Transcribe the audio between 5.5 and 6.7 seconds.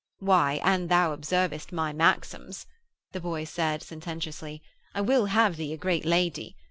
thee a great lady.